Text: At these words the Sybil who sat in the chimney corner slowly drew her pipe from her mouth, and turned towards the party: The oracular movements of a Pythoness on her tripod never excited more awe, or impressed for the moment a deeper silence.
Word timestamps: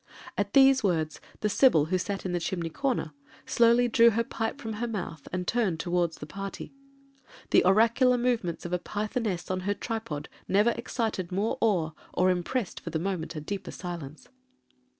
At 0.35 0.53
these 0.53 0.83
words 0.83 1.21
the 1.41 1.47
Sybil 1.47 1.85
who 1.85 1.99
sat 1.99 2.25
in 2.25 2.31
the 2.31 2.39
chimney 2.39 2.71
corner 2.71 3.11
slowly 3.45 3.87
drew 3.87 4.09
her 4.09 4.23
pipe 4.23 4.59
from 4.59 4.73
her 4.81 4.87
mouth, 4.87 5.27
and 5.31 5.47
turned 5.47 5.79
towards 5.79 6.17
the 6.17 6.25
party: 6.25 6.73
The 7.51 7.63
oracular 7.63 8.17
movements 8.17 8.65
of 8.65 8.73
a 8.73 8.79
Pythoness 8.79 9.51
on 9.51 9.59
her 9.59 9.75
tripod 9.75 10.27
never 10.47 10.71
excited 10.71 11.31
more 11.31 11.59
awe, 11.61 11.91
or 12.13 12.31
impressed 12.31 12.79
for 12.79 12.89
the 12.89 12.97
moment 12.97 13.35
a 13.35 13.41
deeper 13.41 13.69
silence. 13.69 14.27